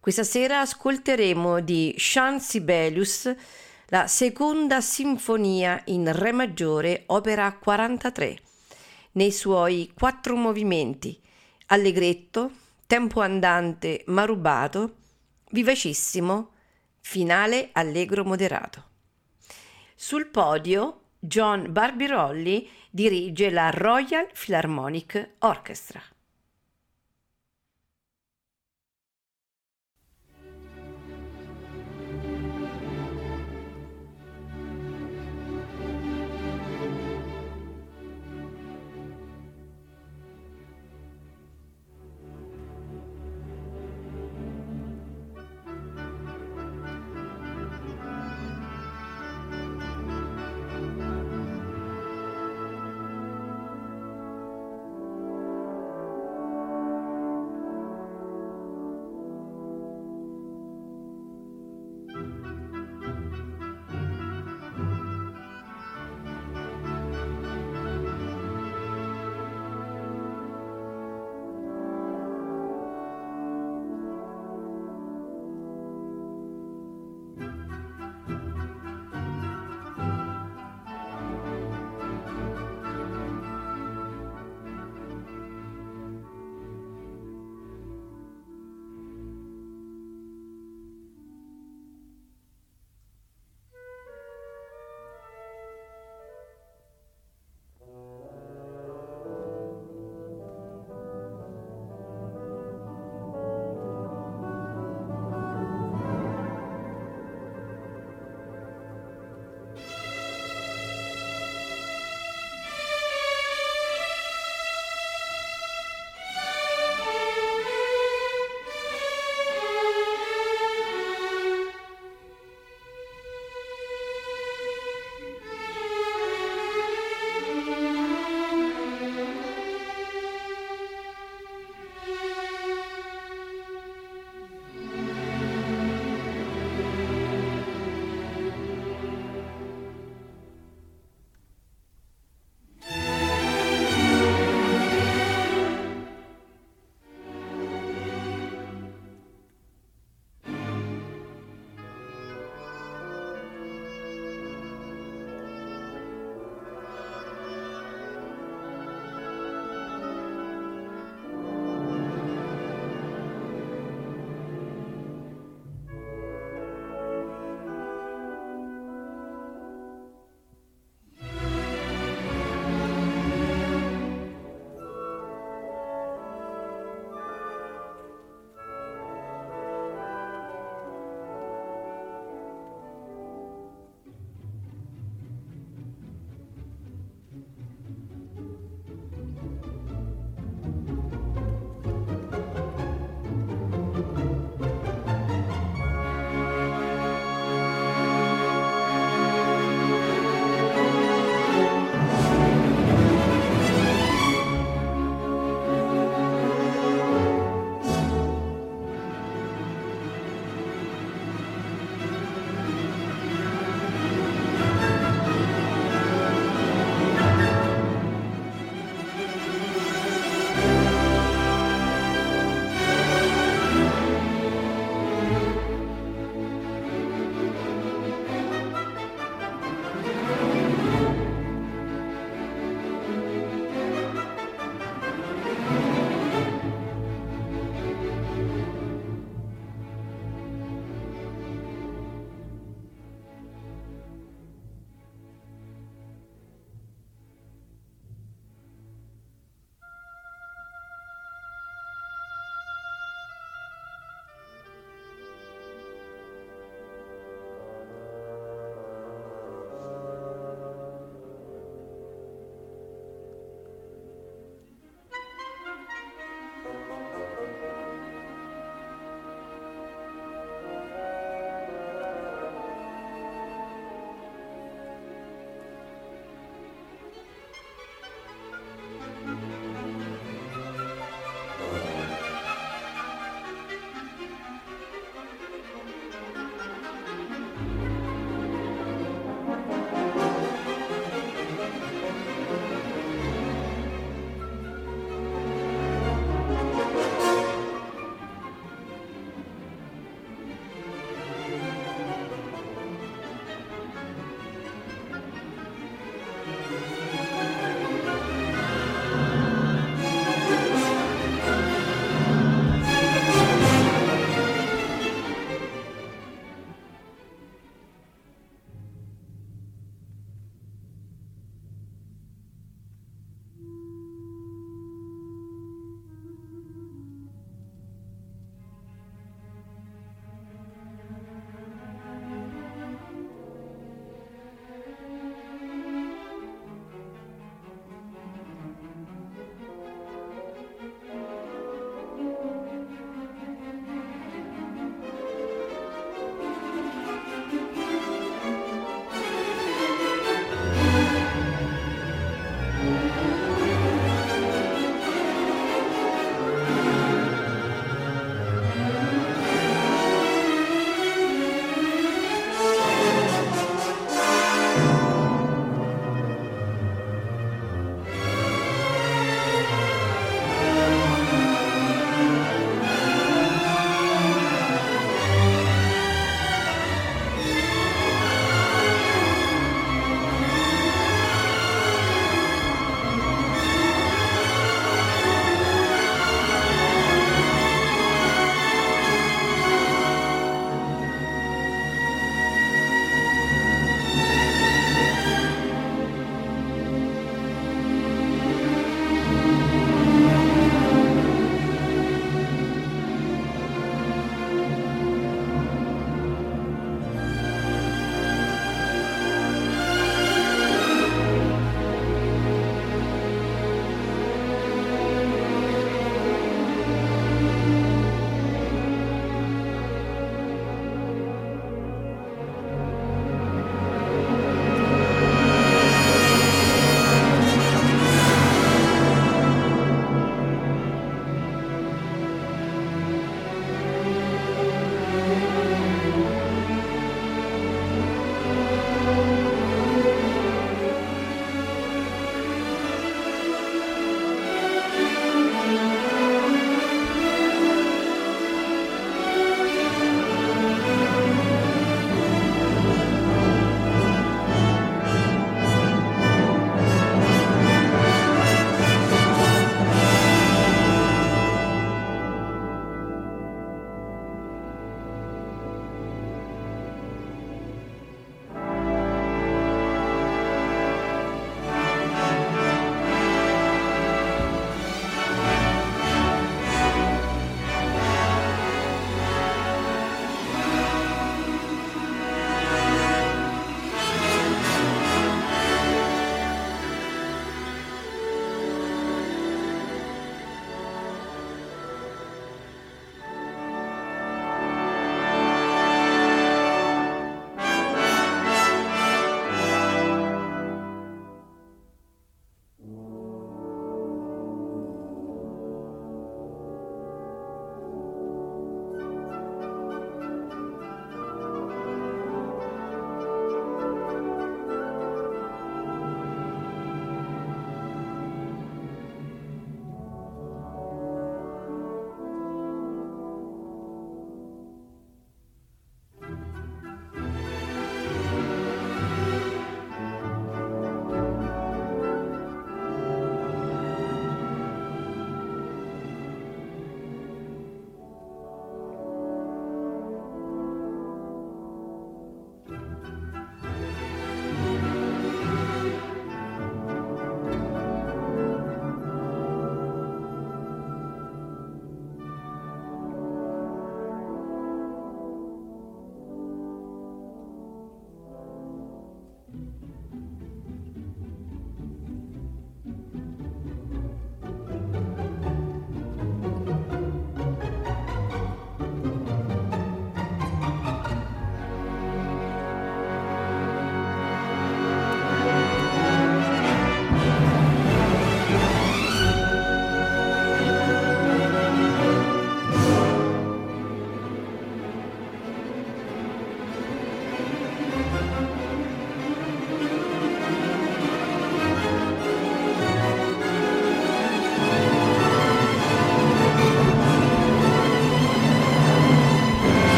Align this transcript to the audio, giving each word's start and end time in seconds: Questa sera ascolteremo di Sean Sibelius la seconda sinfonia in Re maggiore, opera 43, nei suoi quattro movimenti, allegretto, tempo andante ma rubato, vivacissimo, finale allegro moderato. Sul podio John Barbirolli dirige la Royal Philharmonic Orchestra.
Questa 0.00 0.22
sera 0.22 0.60
ascolteremo 0.60 1.60
di 1.60 1.92
Sean 1.98 2.40
Sibelius 2.40 3.34
la 3.86 4.06
seconda 4.06 4.80
sinfonia 4.80 5.82
in 5.86 6.10
Re 6.12 6.30
maggiore, 6.30 7.02
opera 7.06 7.52
43, 7.52 8.38
nei 9.12 9.32
suoi 9.32 9.90
quattro 9.94 10.36
movimenti, 10.36 11.20
allegretto, 11.66 12.52
tempo 12.86 13.20
andante 13.20 14.04
ma 14.06 14.24
rubato, 14.24 14.94
vivacissimo, 15.50 16.52
finale 17.00 17.70
allegro 17.72 18.24
moderato. 18.24 18.84
Sul 19.96 20.28
podio 20.28 21.06
John 21.18 21.72
Barbirolli 21.72 22.70
dirige 22.88 23.50
la 23.50 23.70
Royal 23.70 24.28
Philharmonic 24.32 25.30
Orchestra. 25.40 26.00